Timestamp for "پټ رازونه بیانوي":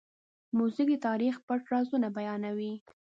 1.47-2.73